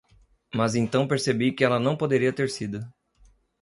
[0.55, 2.83] Mas então percebi que ela não poderia ter sido.